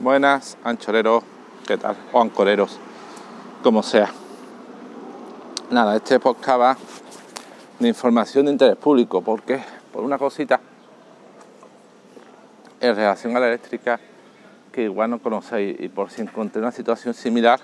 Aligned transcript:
Buenas, 0.00 0.58
anchoreros, 0.64 1.22
¿qué 1.68 1.78
tal? 1.78 1.96
O 2.12 2.20
ancoreros, 2.20 2.80
como 3.62 3.80
sea. 3.80 4.10
Nada, 5.70 5.94
este 5.94 6.18
podcast 6.18 6.60
va 6.60 6.76
de 7.78 7.88
información 7.88 8.46
de 8.46 8.52
interés 8.52 8.76
público, 8.76 9.22
porque 9.22 9.62
por 9.92 10.02
una 10.02 10.18
cosita, 10.18 10.60
en 12.80 12.96
relación 12.96 13.36
a 13.36 13.40
la 13.40 13.46
eléctrica, 13.46 14.00
que 14.72 14.82
igual 14.82 15.10
no 15.10 15.20
conocéis, 15.20 15.80
y 15.80 15.88
por 15.88 16.10
si 16.10 16.22
encontré 16.22 16.60
una 16.60 16.72
situación 16.72 17.14
similar, 17.14 17.60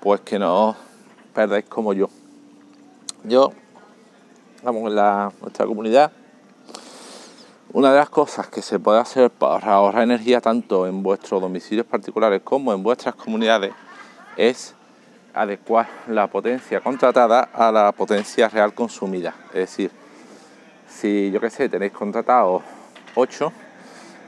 pues 0.00 0.22
que 0.22 0.40
no 0.40 0.74
perdáis 1.32 1.66
como 1.66 1.92
yo. 1.92 2.10
Yo, 3.22 3.52
vamos, 4.64 4.88
en 4.88 4.96
la, 4.96 5.32
nuestra 5.40 5.66
comunidad, 5.66 6.10
una 7.72 7.92
de 7.92 7.98
las 7.98 8.10
cosas 8.10 8.48
que 8.48 8.62
se 8.62 8.78
puede 8.80 8.98
hacer 8.98 9.30
para 9.30 9.74
ahorrar 9.74 10.02
energía 10.02 10.40
tanto 10.40 10.86
en 10.86 11.02
vuestros 11.02 11.40
domicilios 11.40 11.86
particulares 11.86 12.42
como 12.42 12.72
en 12.72 12.82
vuestras 12.82 13.14
comunidades 13.14 13.72
es 14.36 14.74
adecuar 15.34 15.88
la 16.08 16.26
potencia 16.26 16.80
contratada 16.80 17.48
a 17.52 17.70
la 17.70 17.92
potencia 17.92 18.48
real 18.48 18.74
consumida. 18.74 19.34
Es 19.48 19.70
decir, 19.70 19.90
si 20.88 21.30
yo 21.30 21.40
que 21.40 21.50
sé, 21.50 21.68
tenéis 21.68 21.92
contratado 21.92 22.62
8 23.14 23.52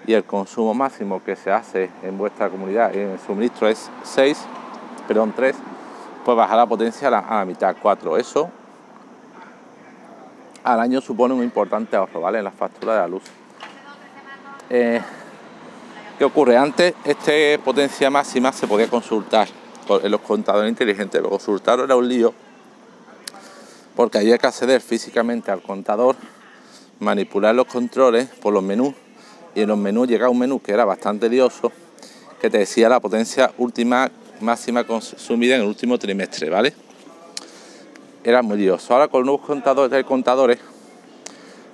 y 0.07 0.13
el 0.13 0.24
consumo 0.24 0.73
máximo 0.74 1.23
que 1.24 1.35
se 1.35 1.51
hace 1.51 1.91
en 2.02 2.16
vuestra 2.16 2.49
comunidad 2.49 2.95
en 2.95 3.11
el 3.11 3.19
suministro 3.19 3.69
es 3.69 3.91
6, 4.05 4.38
perdón, 5.09 5.33
3, 5.35 5.57
pues 6.24 6.37
bajar 6.37 6.57
la 6.57 6.66
potencia 6.66 7.09
a 7.09 7.11
la, 7.11 7.45
mitad, 7.45 7.74
4. 7.80 8.16
Eso 8.19 8.51
al 10.65 10.80
año 10.80 11.01
supone 11.01 11.35
un 11.35 11.43
importante 11.43 11.97
ahorro, 11.97 12.21
¿vale? 12.21 12.38
En 12.38 12.45
la 12.45 12.52
factura 12.52 12.95
de 12.95 13.01
la 13.01 13.09
luz. 13.09 13.24
Eh, 14.71 15.01
¿Qué 16.19 16.25
ocurre? 16.25 16.57
Antes, 16.57 16.95
esta 17.05 17.33
potencia 17.65 18.11
máxima 18.11 18.52
se 18.52 18.66
podía 18.66 18.88
consultar 18.88 19.48
en 20.02 20.10
los 20.10 20.21
contadores 20.21 20.68
inteligentes, 20.68 21.21
pero 21.21 21.30
consultarlo 21.30 21.85
era 21.85 21.96
un 21.96 22.09
lío 22.09 22.32
porque 23.96 24.18
había 24.18 24.38
que 24.38 24.46
acceder 24.46 24.80
físicamente 24.80 25.51
al 25.51 25.60
contador, 25.60 26.16
manipular 27.01 27.55
los 27.55 27.66
controles 27.66 28.29
por 28.29 28.55
los 28.55 28.63
menús 28.63 28.95
y 29.55 29.63
en 29.63 29.68
los 29.68 29.77
menús 29.77 30.09
llegaba 30.09 30.30
un 30.30 30.38
menú 30.38 30.60
que 30.60 30.73
era 30.73 30.85
bastante 30.85 31.29
lioso 31.29 31.71
que 32.40 32.49
te 32.49 32.59
decía 32.59 32.88
la 32.88 33.01
potencia 33.01 33.52
última 33.59 34.10
máxima 34.40 34.85
consumida 34.85 35.57
en 35.57 35.63
el 35.63 35.66
último 35.66 35.99
trimestre, 35.99 36.49
¿vale? 36.49 36.74
era 38.24 38.43
muy 38.43 38.59
lioso. 38.59 38.93
Ahora 38.93 39.09
con 39.09 39.21
los 39.21 39.27
nuevos 39.27 39.46
contadores, 39.46 40.05
contadores, 40.05 40.59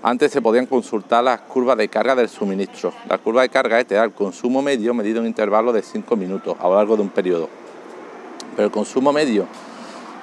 antes 0.02 0.30
se 0.30 0.40
podían 0.40 0.66
consultar 0.66 1.24
las 1.24 1.40
curvas 1.40 1.76
de 1.76 1.88
carga 1.88 2.14
del 2.14 2.28
suministro. 2.28 2.92
La 3.08 3.18
curva 3.18 3.42
de 3.42 3.48
carga 3.48 3.82
te 3.84 3.96
da 3.96 4.04
el 4.04 4.12
consumo 4.12 4.62
medio 4.62 4.94
medido 4.94 5.18
en 5.18 5.22
un 5.22 5.28
intervalo 5.28 5.72
de 5.72 5.82
5 5.82 6.16
minutos 6.16 6.56
a 6.60 6.68
lo 6.68 6.76
largo 6.76 6.96
de 6.96 7.02
un 7.02 7.08
periodo. 7.08 7.48
Pero 8.54 8.66
el 8.66 8.72
consumo 8.72 9.12
medio 9.12 9.46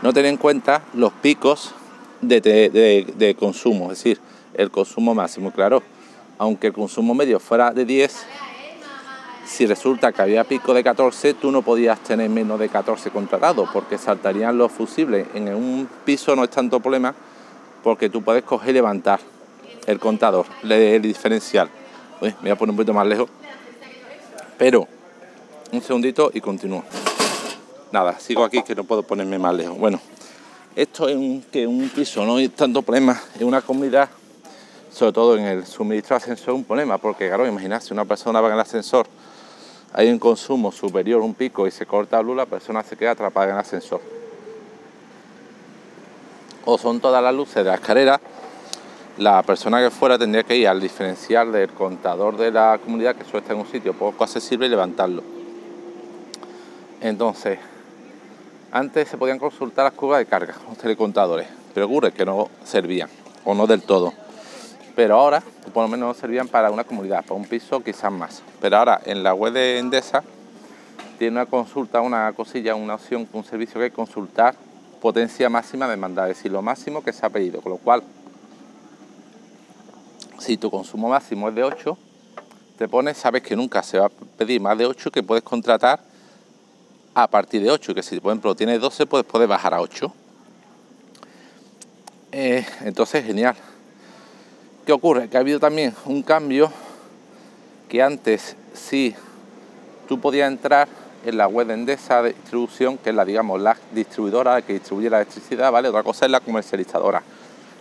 no 0.01 0.13
tiene 0.13 0.29
en 0.29 0.37
cuenta 0.37 0.81
los 0.93 1.11
picos 1.13 1.73
de, 2.21 2.39
de 2.41 3.35
consumo, 3.35 3.91
es 3.91 3.97
decir, 3.97 4.19
el 4.53 4.71
consumo 4.71 5.13
máximo. 5.13 5.51
Claro, 5.51 5.83
aunque 6.37 6.67
el 6.67 6.73
consumo 6.73 7.13
medio 7.13 7.39
fuera 7.39 7.71
de 7.71 7.83
10, 7.83 8.25
si 9.45 9.65
resulta 9.65 10.11
que 10.11 10.21
había 10.21 10.43
pico 10.45 10.73
de 10.73 10.83
14, 10.83 11.33
tú 11.35 11.51
no 11.51 11.61
podías 11.61 11.99
tener 11.99 12.29
menos 12.29 12.59
de 12.59 12.69
14 12.69 13.11
contratados 13.11 13.69
porque 13.73 13.97
saltarían 13.97 14.57
los 14.57 14.71
fusibles. 14.71 15.27
En 15.33 15.53
un 15.53 15.87
piso 16.05 16.35
no 16.35 16.45
es 16.45 16.49
tanto 16.49 16.79
problema 16.79 17.13
porque 17.83 18.09
tú 18.09 18.21
puedes 18.23 18.43
coger 18.43 18.69
y 18.69 18.73
levantar 18.73 19.19
el 19.87 19.99
contador, 19.99 20.45
el 20.63 21.01
diferencial. 21.01 21.69
me 22.21 22.33
voy 22.41 22.49
a 22.49 22.55
poner 22.55 22.71
un 22.71 22.77
poquito 22.77 22.93
más 22.93 23.07
lejos. 23.07 23.29
Pero, 24.57 24.87
un 25.71 25.81
segundito 25.81 26.31
y 26.33 26.41
continúo. 26.41 26.83
Nada, 27.91 28.19
sigo 28.19 28.43
aquí 28.43 28.63
que 28.63 28.75
no 28.75 28.83
puedo 28.83 29.03
ponerme 29.03 29.37
más 29.37 29.55
lejos. 29.55 29.77
Bueno, 29.77 29.99
esto 30.75 31.07
es 31.07 31.15
un, 31.15 31.41
que 31.51 31.67
un 31.67 31.89
piso 31.89 32.25
no 32.25 32.37
hay 32.37 32.49
tanto 32.49 32.81
problema, 32.81 33.21
en 33.39 33.47
una 33.47 33.61
comunidad, 33.61 34.09
sobre 34.91 35.11
todo 35.11 35.37
en 35.37 35.45
el 35.45 35.65
suministro 35.65 36.17
de 36.17 36.23
ascensor, 36.23 36.53
un 36.53 36.63
problema, 36.63 36.97
porque 36.97 37.27
claro, 37.27 37.47
imaginarse 37.47 37.93
una 37.93 38.05
persona 38.05 38.41
va 38.41 38.47
en 38.47 38.53
el 38.55 38.59
ascensor 38.59 39.07
hay 39.97 40.11
un 40.11 40.19
consumo 40.19 40.73
superior, 40.73 41.21
un 41.21 41.33
pico 41.33 41.65
y 41.65 41.71
se 41.71 41.85
corta 41.85 42.17
la 42.17 42.23
luz, 42.23 42.35
la 42.35 42.45
persona 42.45 42.83
se 42.83 42.97
queda 42.97 43.11
atrapada 43.11 43.47
en 43.47 43.53
el 43.53 43.59
ascensor. 43.59 44.01
O 46.65 46.77
son 46.77 46.99
todas 46.99 47.23
las 47.23 47.33
luces 47.33 47.55
de 47.55 47.63
la 47.63 47.75
escalera, 47.75 48.19
la 49.17 49.41
persona 49.43 49.81
que 49.81 49.89
fuera 49.89 50.17
tendría 50.17 50.43
que 50.43 50.57
ir 50.57 50.67
al 50.67 50.81
diferencial 50.81 51.51
del 51.51 51.69
contador 51.69 52.37
de 52.37 52.51
la 52.51 52.79
comunidad, 52.83 53.15
que 53.15 53.23
suele 53.23 53.39
estar 53.39 53.55
en 53.55 53.61
un 53.61 53.67
sitio 53.67 53.93
poco 53.93 54.23
accesible, 54.23 54.67
y 54.67 54.69
levantarlo. 54.69 55.23
Entonces, 57.01 57.59
antes 58.71 59.07
se 59.07 59.17
podían 59.17 59.39
consultar 59.39 59.85
las 59.85 59.93
curvas 59.93 60.19
de 60.19 60.25
carga, 60.25 60.55
los 60.67 60.77
telecontadores, 60.77 61.47
pero 61.73 61.85
ocurre 61.85 62.11
que 62.11 62.25
no 62.25 62.49
servían, 62.63 63.09
o 63.43 63.53
no 63.53 63.67
del 63.67 63.83
todo 63.83 64.13
pero 64.95 65.15
ahora 65.15 65.43
por 65.73 65.83
lo 65.83 65.89
menos 65.89 66.17
servían 66.17 66.47
para 66.47 66.71
una 66.71 66.83
comunidad, 66.83 67.23
para 67.23 67.35
un 67.35 67.45
piso 67.45 67.81
quizás 67.83 68.11
más. 68.11 68.41
Pero 68.61 68.77
ahora 68.77 69.01
en 69.05 69.23
la 69.23 69.33
web 69.33 69.53
de 69.53 69.77
Endesa 69.77 70.23
tiene 71.19 71.33
una 71.33 71.45
consulta, 71.45 72.01
una 72.01 72.31
cosilla, 72.33 72.75
una 72.75 72.95
opción, 72.95 73.27
un 73.33 73.43
servicio 73.43 73.79
que 73.79 73.91
consultar 73.91 74.55
potencia 75.01 75.49
máxima 75.49 75.87
demandada, 75.87 76.29
es 76.29 76.37
decir, 76.37 76.51
lo 76.51 76.61
máximo 76.61 77.03
que 77.03 77.13
se 77.13 77.25
ha 77.25 77.29
pedido, 77.29 77.61
con 77.61 77.73
lo 77.73 77.77
cual 77.77 78.03
si 80.45 80.57
tu 80.57 80.69
consumo 80.69 81.09
máximo 81.09 81.49
es 81.49 81.55
de 81.55 81.63
8, 81.63 81.97
te 82.77 82.87
pones, 82.87 83.17
sabes 83.17 83.41
que 83.41 83.55
nunca 83.55 83.81
se 83.81 83.97
va 83.97 84.05
a 84.05 84.09
pedir 84.09 84.61
más 84.61 84.77
de 84.77 84.85
8, 84.85 85.09
que 85.09 85.23
puedes 85.23 85.43
contratar 85.43 85.99
a 87.15 87.27
partir 87.27 87.63
de 87.63 87.71
8, 87.71 87.95
que 87.95 88.03
si 88.03 88.19
por 88.19 88.31
ejemplo 88.31 88.55
tienes 88.55 88.79
12, 88.79 89.07
pues 89.07 89.23
puedes 89.23 89.47
bajar 89.47 89.73
a 89.73 89.81
8. 89.81 90.13
Eh, 92.31 92.63
entonces, 92.81 93.25
genial. 93.25 93.55
¿Qué 94.85 94.91
ocurre? 94.91 95.29
Que 95.29 95.37
ha 95.37 95.39
habido 95.39 95.59
también 95.59 95.95
un 96.05 96.21
cambio 96.21 96.71
que 97.89 98.03
antes 98.03 98.55
sí 98.73 99.15
tú 100.07 100.19
podías 100.19 100.51
entrar 100.51 100.87
en 101.25 101.37
la 101.37 101.47
web 101.47 101.65
de 101.67 101.73
Endesa 101.73 102.21
de 102.21 102.33
distribución, 102.33 102.99
que 102.99 103.09
es 103.09 103.15
la, 103.15 103.25
digamos, 103.25 103.59
la 103.59 103.75
distribuidora 103.93 104.61
que 104.61 104.73
distribuye 104.73 105.09
la 105.09 105.17
electricidad, 105.17 105.71
¿vale? 105.71 105.89
Otra 105.89 106.03
cosa 106.03 106.25
es 106.25 106.31
la 106.31 106.39
comercializadora, 106.39 107.23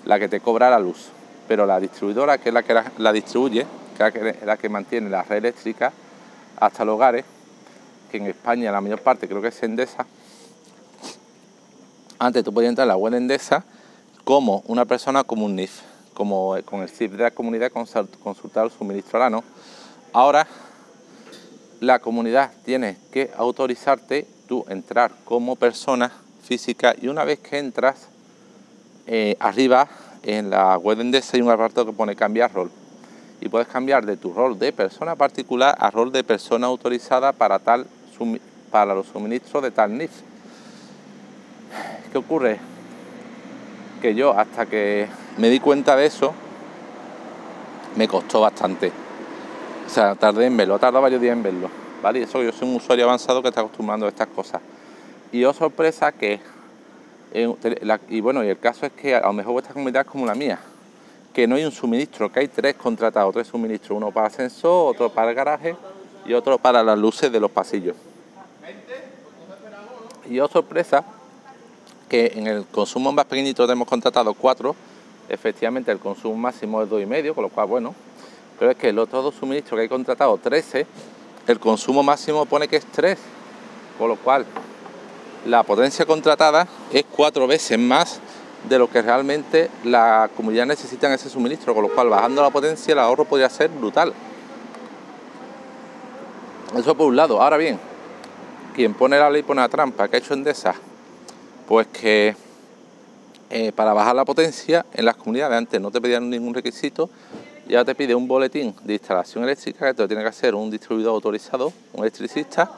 la 0.07 0.19
que 0.19 0.29
te 0.29 0.41
cobra 0.41 0.71
la 0.71 0.79
luz. 0.79 1.11
Pero 1.47 1.67
la 1.67 1.81
distribuidora, 1.81 2.39
que 2.39 2.49
es 2.51 2.55
la 2.55 2.63
que 2.63 2.75
la, 2.99 3.13
distribuye, 3.13 3.67
que 3.97 4.31
es 4.31 4.47
la 4.47 4.57
que 4.57 4.69
mantiene 4.69 5.11
la 5.11 5.23
red 5.23 5.39
eléctrica 5.39 5.93
hasta 6.59 6.85
los 6.85 6.95
hogares, 6.95 7.25
que 8.11 8.19
en 8.19 8.27
España 8.27 8.73
la 8.73 8.81
mayor 8.81 9.01
parte 9.01 9.29
creo 9.29 9.43
que 9.43 9.49
es 9.49 9.63
Endesa, 9.63 10.07
antes 12.19 12.45
tú 12.45 12.55
podías 12.55 12.71
entrar 12.71 12.85
en 12.85 12.89
la 12.89 12.97
web 12.97 13.13
de 13.13 13.19
Endesa 13.19 13.65
como 14.25 14.63
una 14.67 14.85
persona 14.85 15.25
como 15.25 15.45
un 15.45 15.57
NIF 15.57 15.83
como 16.15 16.57
con 16.65 16.81
el 16.81 16.89
CIP 16.89 17.13
de 17.13 17.25
la 17.25 17.31
comunidad 17.33 17.73
consultar 17.73 18.65
el 18.65 18.71
suministro 18.71 19.29
no 19.29 19.43
Ahora 20.13 20.47
la 21.81 21.99
comunidad 21.99 22.53
tiene 22.65 22.97
que 23.13 23.31
autorizarte 23.37 24.27
tú 24.47 24.65
entrar 24.69 25.13
como 25.25 25.57
persona 25.57 26.13
física 26.45 26.95
y 27.01 27.09
una 27.09 27.25
vez 27.25 27.41
que 27.41 27.59
entras, 27.59 28.09
eh, 29.07 29.37
arriba 29.41 29.89
en 30.25 30.51
la 30.51 30.77
web 30.79 30.97
de 30.97 31.03
Endesa 31.03 31.37
hay 31.37 31.43
un 31.43 31.51
apartado 31.51 31.87
que 31.87 31.93
pone 31.93 32.17
cambiar 32.17 32.53
rol 32.53 32.71
y 33.41 33.49
puedes 33.49 33.69
cambiar 33.69 34.07
de 34.07 34.17
tu 34.17 34.33
rol 34.33 34.59
de 34.59 34.73
persona 34.73 35.17
particular 35.17 35.77
a 35.79 35.91
rol 35.91 36.11
de 36.11 36.25
persona 36.25 36.67
autorizada 36.67 37.33
para, 37.33 37.59
tal, 37.59 37.87
para 38.71 38.95
los 38.95 39.07
suministros 39.07 39.63
de 39.63 39.71
tal 39.71 39.97
NIF. 39.97 40.11
¿Qué 42.11 42.19
ocurre? 42.19 42.59
Que 44.01 44.15
yo 44.15 44.39
hasta 44.39 44.67
que 44.67 45.09
me 45.37 45.51
di 45.51 45.61
cuenta 45.61 45.95
de 45.97 46.07
eso, 46.07 46.33
me 47.97 48.09
costó 48.09 48.41
bastante. 48.41 48.93
O 49.87 49.91
sea, 49.91 50.15
tardé 50.15 50.47
en 50.47 50.57
verlo, 50.57 50.79
tardado 50.79 51.03
varios 51.03 51.21
días 51.21 51.37
en 51.37 51.43
verlo. 51.43 51.69
¿Vale? 52.03 52.21
Y 52.21 52.23
eso 52.23 52.43
yo 52.43 52.53
soy 52.53 52.69
un 52.69 52.77
usuario 52.77 53.05
avanzado 53.05 53.43
que 53.43 53.49
está 53.49 53.61
acostumbrando 53.61 54.07
a 54.07 54.09
estas 54.09 54.29
cosas. 54.29 54.61
Y 55.33 55.41
yo 55.41 55.53
sorpresa 55.53 56.13
que, 56.13 56.41
y 57.33 58.21
bueno, 58.21 58.45
y 58.45 58.49
el 58.49 58.59
caso 58.59 58.87
es 58.87 58.93
que 58.93 59.15
a 59.15 59.21
lo 59.21 59.33
mejor 59.33 59.53
vuestra 59.55 59.73
comunidad 59.73 60.03
es 60.03 60.09
como 60.09 60.27
la 60.27 60.35
mía, 60.35 60.59
que 61.33 61.47
no 61.47 61.57
hay 61.57 61.65
un 61.65 61.73
suministro, 61.73 62.31
que 62.31 62.41
hay 62.41 62.49
tres 62.49 62.75
contratados, 62.77 63.33
tres 63.35 63.49
suministros, 63.49 63.97
uno 63.97 64.11
para 64.11 64.29
ascensor, 64.29 64.95
otro 64.95 65.11
para 65.11 65.31
el 65.31 65.35
garaje 65.35 65.77
y 66.27 66.33
otro 66.33 66.59
para 66.59 66.83
las 66.83 66.99
luces 66.99 67.33
de 67.33 67.41
los 67.41 67.51
pasillos. 67.51 67.97
Y 70.29 70.35
yo 70.35 70.49
sorpresa 70.49 71.05
que 72.09 72.33
en 72.37 72.47
el 72.47 72.67
consumo 72.67 73.13
más 73.13 73.25
pequeñito 73.25 73.71
hemos 73.71 73.89
contratado 73.89 74.33
cuatro 74.35 74.75
efectivamente 75.29 75.91
el 75.91 75.99
consumo 75.99 76.37
máximo 76.37 76.83
es 76.83 76.89
2,5, 76.89 77.35
con 77.35 77.45
lo 77.45 77.51
cual, 77.51 77.67
bueno, 77.67 77.95
pero 78.59 78.71
es 78.71 78.77
que 78.77 78.91
el 78.91 78.99
otro 78.99 79.23
dos 79.23 79.35
suministros 79.35 79.77
que 79.77 79.83
hay 79.83 79.89
contratado 79.89 80.37
13, 80.39 80.87
el 81.47 81.59
consumo 81.59 82.03
máximo 82.03 82.45
pone 82.47 82.69
que 82.69 82.77
es 82.77 82.87
3, 82.87 83.19
con 83.99 84.09
lo 84.09 84.17
cual 84.17 84.47
la 85.47 85.63
potencia 85.63 86.07
contratada 86.07 86.67
es 86.93 87.05
cuatro 87.11 87.47
veces 87.47 87.79
más 87.79 88.21
de 88.69 88.79
lo 88.79 88.89
que 88.89 89.03
realmente 89.03 89.71
la 89.85 90.31
comunidad 90.37 90.67
necesita 90.67 91.07
en 91.07 91.15
ese 91.15 91.29
suministro, 91.29 91.75
con 91.75 91.83
lo 91.83 91.95
cual 91.95 92.09
bajando 92.09 92.43
la 92.43 92.51
potencia 92.51 92.93
el 92.93 92.99
ahorro 92.99 93.25
podría 93.25 93.51
ser 93.51 93.69
brutal. 93.69 94.13
Eso 96.77 96.95
por 96.97 97.09
un 97.09 97.17
lado. 97.17 97.41
Ahora 97.43 97.57
bien, 97.57 97.79
quien 98.75 98.95
pone 98.95 99.19
la 99.19 99.31
ley 99.31 99.43
pone 99.43 99.61
la 99.61 99.69
trampa. 99.69 100.09
que 100.09 100.17
ha 100.17 100.19
hecho 100.19 100.35
Endesa? 100.35 100.75
Pues 101.69 101.87
que 101.89 102.35
eh, 103.51 103.73
para 103.73 103.93
bajar 103.93 104.17
la 104.17 104.25
potencia 104.25 104.85
en 104.93 105.05
las 105.05 105.17
comunidades 105.17 105.57
antes 105.57 105.81
no 105.81 105.91
te 105.91 106.01
pedían 106.01 106.29
ningún 106.29 106.55
requisito, 106.55 107.11
ya 107.69 107.85
te 107.85 107.95
pide 107.95 108.15
un 108.15 108.27
boletín 108.27 108.75
de 108.83 108.95
instalación 108.95 109.45
eléctrica 109.45 109.87
que 109.87 109.95
te 109.95 110.03
lo 110.03 110.09
tiene 110.09 110.23
que 110.23 110.29
hacer 110.29 110.55
un 110.55 110.71
distribuidor 110.71 111.15
autorizado, 111.15 111.73
un 111.93 112.01
electricista, 112.01 112.71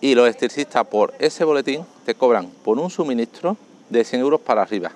y 0.00 0.14
los 0.14 0.26
electricistas 0.26 0.86
por 0.86 1.14
ese 1.18 1.44
boletín 1.44 1.84
te 2.04 2.14
cobran 2.14 2.48
por 2.64 2.78
un 2.78 2.90
suministro 2.90 3.56
de 3.88 4.04
100 4.04 4.20
euros 4.20 4.40
para 4.40 4.62
arriba. 4.62 4.90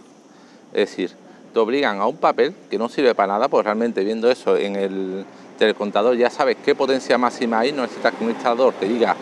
Es 0.72 0.90
decir, 0.90 1.10
te 1.52 1.58
obligan 1.58 2.00
a 2.00 2.06
un 2.06 2.16
papel 2.16 2.54
que 2.70 2.78
no 2.78 2.88
sirve 2.88 3.14
para 3.14 3.34
nada, 3.34 3.49
pues 3.49 3.64
realmente 3.64 4.04
viendo 4.04 4.31
eso 4.31 4.56
en 4.56 4.76
el 4.76 5.25
telecontador 5.58 6.16
ya 6.16 6.31
sabes 6.31 6.56
qué 6.64 6.75
potencia 6.75 7.19
máxima 7.19 7.60
hay, 7.60 7.72
no 7.72 7.82
necesitas 7.82 8.14
que 8.14 8.25
un 8.25 8.31
instalador 8.31 8.75
te 8.75 8.88
diga 8.88 9.16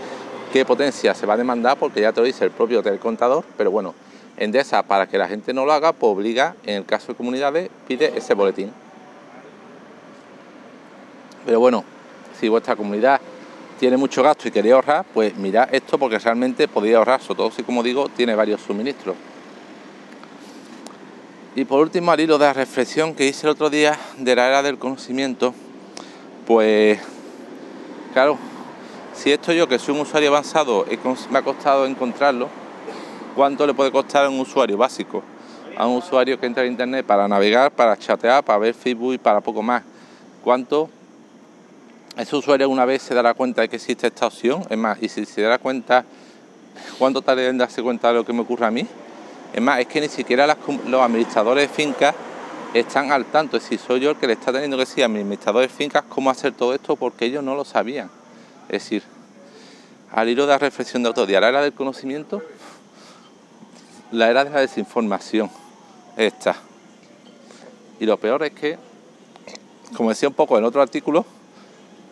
qué 0.53 0.65
potencia 0.65 1.15
se 1.15 1.27
va 1.27 1.35
a 1.35 1.37
demandar 1.37 1.77
porque 1.79 2.01
ya 2.01 2.13
te 2.13 2.21
lo 2.21 2.27
dice 2.27 2.45
el 2.45 2.51
propio 2.51 2.83
telecontador, 2.83 3.45
pero 3.57 3.71
bueno, 3.71 3.95
Endesa 4.41 4.83
para 4.83 5.07
que 5.07 5.19
la 5.19 5.29
gente 5.29 5.53
no 5.53 5.67
lo 5.67 5.73
haga, 5.73 5.93
pues 5.93 6.13
obliga, 6.13 6.57
en 6.65 6.77
el 6.77 6.87
caso 6.87 7.09
de 7.09 7.15
comunidades, 7.15 7.69
pide 7.87 8.17
ese 8.17 8.33
boletín. 8.33 8.73
Pero 11.45 11.61
bueno, 11.61 11.85
si 12.39 12.49
vuestra 12.49 12.75
comunidad 12.75 13.21
tiene 13.81 13.97
mucho 13.97 14.23
gasto 14.23 14.47
y 14.47 14.51
queréis 14.51 14.75
ahorrar, 14.75 15.07
pues 15.15 15.35
mirad 15.39 15.75
esto 15.75 15.97
porque 15.97 16.19
realmente 16.19 16.69
podéis 16.69 16.97
ahorrar, 16.97 17.23
sobre 17.23 17.39
todo 17.39 17.51
si 17.51 17.63
como 17.63 17.83
digo, 17.83 18.11
tiene 18.11 18.35
varios 18.35 18.61
suministros. 18.61 19.17
Y 21.57 21.65
por 21.65 21.81
último, 21.81 22.13
al 22.13 22.21
hilo 22.21 22.37
de 22.37 22.45
la 22.45 22.53
reflexión 22.53 23.15
que 23.15 23.27
hice 23.27 23.47
el 23.47 23.53
otro 23.53 23.71
día 23.71 23.99
de 24.19 24.37
la 24.37 24.49
era 24.49 24.63
del 24.63 24.77
conocimiento, 24.77 25.55
pues 26.47 27.01
claro, 28.13 28.37
si 29.15 29.33
esto 29.33 29.51
yo 29.55 29.67
que 29.67 29.79
soy 29.79 29.95
un 29.95 30.03
usuario 30.03 30.29
avanzado 30.29 30.85
me 31.31 31.39
ha 31.39 31.43
costado 31.43 31.87
encontrarlo, 31.87 32.51
¿cuánto 33.35 33.67
le 33.67 33.73
puede 33.73 33.91
costar 33.91 34.27
a 34.27 34.29
un 34.29 34.41
usuario 34.41 34.77
básico? 34.77 35.23
A 35.79 35.87
un 35.87 35.97
usuario 35.97 36.39
que 36.39 36.45
entra 36.45 36.65
a 36.65 36.67
internet 36.67 37.07
para 37.07 37.27
navegar, 37.27 37.71
para 37.71 37.97
chatear, 37.97 38.45
para 38.45 38.59
ver 38.59 38.75
Facebook 38.75 39.15
y 39.15 39.19
para 39.19 39.41
poco 39.41 39.63
más. 39.63 39.83
¿Cuánto 40.45 40.91
ese 42.21 42.37
usuario 42.37 42.69
una 42.69 42.85
vez 42.85 43.03
se 43.03 43.15
dará 43.15 43.35
cuenta 43.35 43.63
de 43.63 43.69
que 43.69 43.77
existe 43.77 44.07
esta 44.07 44.27
opción? 44.27 44.65
Es 44.69 44.77
más, 44.77 44.99
y 45.03 45.09
si 45.09 45.25
se 45.25 45.43
dará 45.43 45.59
cuenta, 45.59 46.05
¿cuánto 46.99 47.23
tarda 47.23 47.47
en 47.47 47.59
darse 47.59 47.83
cuenta 47.83 48.09
de 48.09 48.15
lo 48.15 48.25
que 48.25 48.33
me 48.33 48.41
ocurre 48.41 48.67
a 48.67 48.71
mí? 48.71 48.87
Es 49.53 49.61
más, 49.61 49.81
es 49.81 49.87
que 49.87 50.01
ni 50.01 50.09
siquiera 50.09 50.47
los 50.87 51.03
administradores 51.03 51.69
de 51.69 51.75
fincas 51.75 52.15
están 52.75 53.11
al 53.11 53.25
tanto. 53.27 53.57
Es 53.57 53.65
decir, 53.65 53.79
soy 53.79 54.01
yo 54.01 54.11
el 54.11 54.17
que 54.17 54.27
le 54.27 54.35
está 54.35 54.53
teniendo 54.53 54.77
que 54.77 54.83
decir 54.85 55.03
a 55.03 55.09
mis 55.09 55.23
administradores 55.23 55.71
de 55.71 55.77
fincas 55.77 56.05
cómo 56.09 56.31
hacer 56.31 56.53
todo 56.53 56.75
esto 56.75 56.95
porque 56.97 57.25
ellos 57.25 57.43
no 57.43 57.55
lo 57.55 57.65
sabían. 57.65 58.11
Es 58.69 58.85
decir, 58.85 59.03
al 60.13 60.29
hilo 60.29 60.43
de 60.43 60.53
la 60.53 60.59
reflexión 60.59 61.03
de 61.03 61.09
otro 61.09 61.27
día, 61.27 61.41
la 61.41 61.49
era 61.49 61.63
del 61.63 61.73
conocimiento, 61.73 62.43
la 64.13 64.29
era 64.29 64.45
de 64.45 64.51
la 64.51 64.61
desinformación 64.61 65.51
está. 66.17 66.57
Y 67.99 68.07
lo 68.07 68.19
peor 68.19 68.43
es 68.45 68.53
que, 68.53 68.79
como 69.97 70.11
decía 70.11 70.29
un 70.29 70.35
poco 70.35 70.59
en 70.59 70.65
otro 70.65 70.83
artículo, 70.83 71.25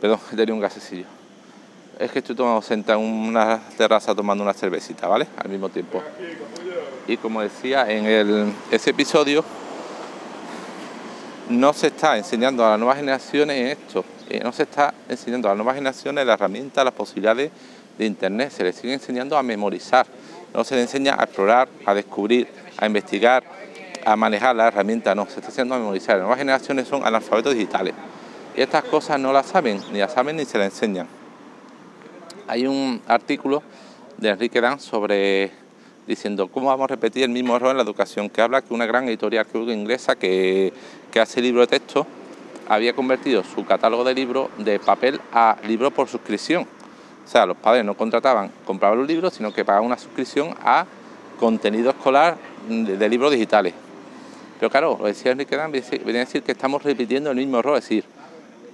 perdón, 0.00 0.20
tenido 0.30 0.54
un 0.54 0.60
gasecillo. 0.60 1.06
Es 1.98 2.12
que 2.12 2.20
estoy 2.20 2.36
tomando 2.36 2.62
sentado 2.62 3.00
en 3.00 3.06
una 3.06 3.60
terraza 3.76 4.14
tomando 4.14 4.44
una 4.44 4.54
cervecita, 4.54 5.08
¿vale? 5.08 5.26
Al 5.36 5.48
mismo 5.48 5.68
tiempo. 5.68 6.02
Y 7.08 7.16
como 7.16 7.40
decía 7.40 7.90
en 7.90 8.54
ese 8.70 8.90
episodio, 8.90 9.44
no 11.48 11.72
se 11.72 11.88
está 11.88 12.16
enseñando 12.16 12.64
a 12.64 12.70
las 12.70 12.78
nuevas 12.78 12.98
generaciones 12.98 13.78
esto, 13.78 14.04
eh, 14.28 14.40
no 14.44 14.52
se 14.52 14.64
está 14.64 14.94
enseñando 15.08 15.48
a 15.48 15.52
las 15.52 15.56
nuevas 15.56 15.74
generaciones 15.74 16.24
las 16.26 16.34
herramientas, 16.34 16.84
las 16.84 16.94
posibilidades 16.94 17.50
de 17.96 18.06
Internet, 18.06 18.52
se 18.52 18.62
les 18.62 18.76
sigue 18.76 18.92
enseñando 18.92 19.36
a 19.36 19.42
memorizar, 19.42 20.06
no 20.54 20.62
se 20.62 20.76
les 20.76 20.82
enseña 20.84 21.16
a 21.18 21.24
explorar, 21.24 21.68
a 21.84 21.94
descubrir, 21.94 22.46
a 22.76 22.86
investigar, 22.86 23.42
a 24.04 24.14
manejar 24.14 24.54
las 24.54 24.68
herramientas, 24.68 25.16
no, 25.16 25.24
se 25.26 25.36
está 25.36 25.46
enseñando 25.46 25.74
a 25.74 25.78
memorizar. 25.78 26.16
Las 26.16 26.22
nuevas 26.22 26.38
generaciones 26.38 26.86
son 26.86 27.04
analfabetos 27.04 27.54
digitales 27.54 27.94
y 28.58 28.60
estas 28.60 28.82
cosas 28.82 29.20
no 29.20 29.32
las 29.32 29.46
saben, 29.46 29.80
ni 29.92 30.00
las 30.00 30.12
saben 30.12 30.34
ni 30.34 30.44
se 30.44 30.58
las 30.58 30.72
enseñan. 30.72 31.06
Hay 32.48 32.66
un 32.66 33.00
artículo 33.06 33.62
de 34.16 34.30
Enrique 34.30 34.60
Dan 34.60 34.80
sobre 34.80 35.52
diciendo 36.08 36.48
cómo 36.48 36.66
vamos 36.66 36.86
a 36.86 36.88
repetir 36.88 37.22
el 37.22 37.30
mismo 37.30 37.54
error 37.54 37.70
en 37.70 37.76
la 37.76 37.84
educación, 37.84 38.28
que 38.28 38.42
habla 38.42 38.62
que 38.62 38.74
una 38.74 38.84
gran 38.84 39.06
editorial 39.06 39.46
inglesa 39.54 40.16
que, 40.16 40.72
que 41.12 41.20
hace 41.20 41.40
libro 41.40 41.60
de 41.60 41.68
texto 41.68 42.04
había 42.68 42.94
convertido 42.94 43.44
su 43.44 43.64
catálogo 43.64 44.02
de 44.02 44.14
libros 44.14 44.48
de 44.58 44.80
papel 44.80 45.20
a 45.32 45.56
libro 45.64 45.92
por 45.92 46.08
suscripción. 46.08 46.66
O 47.24 47.30
sea, 47.30 47.46
los 47.46 47.56
padres 47.56 47.84
no 47.84 47.96
contrataban, 47.96 48.50
compraban 48.64 48.98
los 48.98 49.06
libros, 49.06 49.34
sino 49.34 49.54
que 49.54 49.64
pagaban 49.64 49.86
una 49.86 49.98
suscripción 49.98 50.56
a 50.64 50.84
contenido 51.38 51.90
escolar 51.90 52.36
de, 52.68 53.08
libros 53.08 53.30
digitales. 53.30 53.72
Pero 54.58 54.68
claro, 54.68 54.96
lo 55.00 55.06
decía 55.06 55.30
Enrique 55.30 55.54
Dan, 55.54 55.70
venía 55.70 56.22
a 56.22 56.24
decir 56.24 56.42
que 56.42 56.50
estamos 56.50 56.82
repitiendo 56.82 57.30
el 57.30 57.36
mismo 57.36 57.60
error, 57.60 57.78
es 57.78 57.84
decir, 57.84 58.17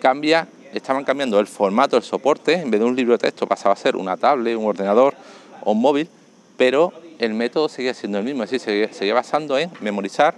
cambia, 0.04 0.46
estaban 0.74 1.02
cambiando 1.02 1.40
el 1.40 1.46
formato, 1.46 1.96
el 1.96 2.02
soporte, 2.02 2.52
en 2.52 2.70
vez 2.70 2.78
de 2.78 2.84
un 2.84 2.94
libro 2.94 3.14
de 3.14 3.20
texto 3.20 3.46
pasaba 3.46 3.72
a 3.72 3.76
ser 3.76 3.96
una 3.96 4.18
tablet, 4.18 4.54
un 4.54 4.66
ordenador 4.66 5.14
o 5.62 5.72
un 5.72 5.80
móvil, 5.80 6.10
pero 6.58 6.92
el 7.18 7.32
método 7.32 7.70
seguía 7.70 7.94
siendo 7.94 8.18
el 8.18 8.24
mismo, 8.24 8.42
es 8.42 8.50
decir, 8.50 8.90
seguía, 8.92 9.14
basando 9.14 9.56
en 9.56 9.70
memorizar, 9.80 10.34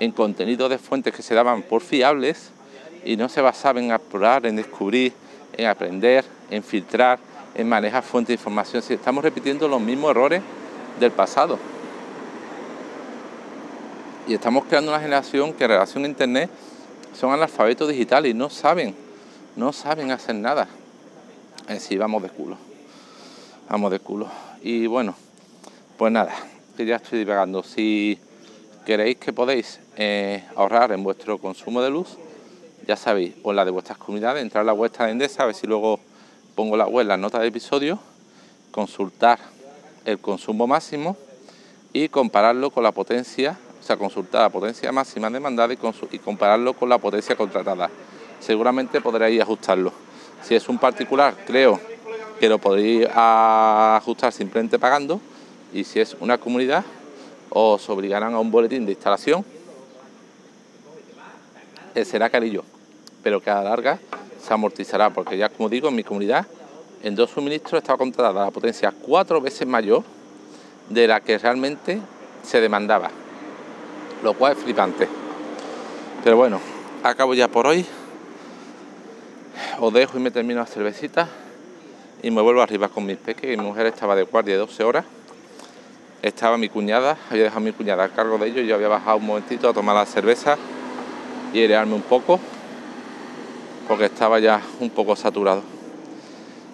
en 0.00 0.10
contenidos 0.10 0.70
de 0.70 0.78
fuentes 0.78 1.12
que 1.12 1.20
se 1.20 1.34
daban 1.34 1.60
por 1.60 1.82
fiables 1.82 2.48
y 3.04 3.18
no 3.18 3.28
se 3.28 3.42
basaba 3.42 3.78
en 3.78 3.90
explorar, 3.90 4.46
en 4.46 4.56
descubrir, 4.56 5.12
en 5.54 5.66
aprender, 5.66 6.24
en 6.50 6.62
filtrar, 6.62 7.18
en 7.54 7.68
manejar 7.68 8.02
fuentes 8.04 8.28
de 8.28 8.40
información. 8.40 8.80
Si 8.80 8.94
estamos 8.94 9.22
repitiendo 9.22 9.68
los 9.68 9.82
mismos 9.82 10.12
errores 10.12 10.40
del 10.98 11.10
pasado. 11.10 11.58
Y 14.26 14.32
estamos 14.32 14.64
creando 14.64 14.92
una 14.92 15.00
generación 15.00 15.52
que 15.52 15.64
en 15.64 15.70
relación 15.72 16.04
a 16.04 16.08
Internet 16.08 16.48
son 17.14 17.32
analfabetos 17.32 17.88
digitales 17.88 18.32
y 18.32 18.34
no 18.34 18.50
saben, 18.50 18.94
no 19.56 19.72
saben 19.72 20.10
hacer 20.10 20.34
nada. 20.34 20.68
Es 21.68 21.80
decir, 21.80 21.98
vamos 21.98 22.22
de 22.22 22.28
culo. 22.28 22.56
Vamos 23.68 23.90
de 23.90 24.00
culo. 24.00 24.28
Y 24.62 24.86
bueno, 24.86 25.14
pues 25.96 26.12
nada, 26.12 26.34
que 26.76 26.84
ya 26.84 26.96
estoy 26.96 27.20
divagando. 27.20 27.62
Si 27.62 28.18
queréis 28.84 29.16
que 29.16 29.32
podéis 29.32 29.80
eh, 29.96 30.44
ahorrar 30.56 30.92
en 30.92 31.02
vuestro 31.02 31.38
consumo 31.38 31.80
de 31.80 31.90
luz, 31.90 32.18
ya 32.86 32.96
sabéis, 32.96 33.34
o 33.42 33.52
la 33.52 33.64
de 33.64 33.70
vuestras 33.70 33.96
comunidades, 33.96 34.42
entrar 34.42 34.62
a 34.62 34.64
la 34.64 34.72
vuestra 34.72 35.06
de 35.06 35.12
Endesa, 35.12 35.44
a 35.44 35.46
ver 35.46 35.54
si 35.54 35.66
luego 35.66 36.00
pongo 36.54 36.76
la 36.76 36.86
web 36.86 37.02
en 37.02 37.08
las 37.08 37.18
notas 37.18 37.40
de 37.40 37.48
episodio, 37.48 37.98
consultar 38.70 39.38
el 40.04 40.18
consumo 40.18 40.66
máximo 40.66 41.16
y 41.92 42.08
compararlo 42.08 42.70
con 42.70 42.82
la 42.82 42.92
potencia, 42.92 43.58
sea, 43.86 43.96
consultar 43.96 44.42
la 44.42 44.50
potencia 44.50 44.90
máxima 44.92 45.30
demandada 45.30 45.72
y, 45.72 45.78
y 46.10 46.18
compararlo 46.18 46.74
con 46.74 46.88
la 46.88 46.98
potencia 46.98 47.36
contratada. 47.36 47.90
Seguramente 48.40 49.00
podréis 49.00 49.40
ajustarlo. 49.42 49.92
Si 50.42 50.54
es 50.54 50.68
un 50.68 50.78
particular, 50.78 51.34
creo 51.46 51.80
que 52.38 52.48
lo 52.48 52.58
podréis 52.58 53.08
ajustar 53.14 54.32
simplemente 54.32 54.78
pagando 54.78 55.20
y 55.72 55.84
si 55.84 56.00
es 56.00 56.16
una 56.20 56.38
comunidad 56.38 56.84
os 57.50 57.88
obligarán 57.88 58.34
a 58.34 58.40
un 58.40 58.50
boletín 58.50 58.84
de 58.84 58.92
instalación, 58.92 59.44
será 62.04 62.28
carillo, 62.28 62.64
pero 63.22 63.40
que 63.40 63.50
a 63.50 63.56
la 63.56 63.70
larga 63.70 63.98
se 64.42 64.52
amortizará, 64.52 65.10
porque 65.10 65.38
ya 65.38 65.48
como 65.48 65.68
digo, 65.68 65.88
en 65.88 65.94
mi 65.94 66.02
comunidad, 66.02 66.46
en 67.02 67.14
dos 67.14 67.30
suministros 67.30 67.80
estaba 67.80 67.98
contratada 67.98 68.46
la 68.46 68.50
potencia 68.50 68.92
cuatro 68.92 69.40
veces 69.40 69.66
mayor 69.66 70.02
de 70.88 71.06
la 71.06 71.20
que 71.20 71.38
realmente 71.38 72.00
se 72.42 72.60
demandaba, 72.60 73.10
lo 74.24 74.34
cual 74.34 74.56
es 74.56 74.58
flipante. 74.58 75.08
Pero 76.24 76.36
bueno, 76.36 76.60
acabo 77.02 77.34
ya 77.34 77.48
por 77.48 77.66
hoy. 77.66 77.86
Os 79.78 79.92
dejo 79.92 80.18
y 80.18 80.20
me 80.20 80.30
termino 80.30 80.60
la 80.60 80.66
cervecita 80.66 81.28
y 82.22 82.30
me 82.30 82.40
vuelvo 82.40 82.62
arriba 82.62 82.88
con 82.88 83.06
mis 83.06 83.18
peques. 83.18 83.56
Mi 83.56 83.62
mujer 83.62 83.86
estaba 83.86 84.16
de 84.16 84.24
guardia 84.24 84.54
de 84.54 84.60
12 84.60 84.84
horas 84.84 85.04
estaba 86.24 86.56
mi 86.56 86.70
cuñada, 86.70 87.18
había 87.28 87.44
dejado 87.44 87.60
mi 87.60 87.72
cuñada 87.72 88.04
a 88.04 88.08
cargo 88.08 88.38
de 88.38 88.48
ello, 88.48 88.62
yo 88.62 88.76
había 88.76 88.88
bajado 88.88 89.18
un 89.18 89.26
momentito 89.26 89.68
a 89.68 89.74
tomar 89.74 89.94
la 89.94 90.06
cerveza 90.06 90.56
y 91.52 91.58
airearme 91.58 91.94
un 91.94 92.00
poco, 92.00 92.40
porque 93.86 94.06
estaba 94.06 94.38
ya 94.38 94.62
un 94.80 94.88
poco 94.88 95.16
saturado. 95.16 95.62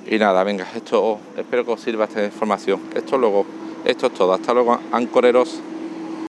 Y 0.06 0.18
nada, 0.18 0.44
venga, 0.44 0.68
esto 0.76 1.18
espero 1.36 1.64
que 1.64 1.72
os 1.72 1.80
sirva 1.80 2.04
esta 2.04 2.24
información. 2.24 2.80
Esto 2.94 3.18
luego, 3.18 3.44
esto 3.84 4.06
es 4.06 4.14
todo. 4.14 4.32
Hasta 4.32 4.54
luego, 4.54 4.78
ancoreros. 4.92 5.60